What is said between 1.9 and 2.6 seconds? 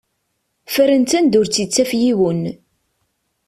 yiwen.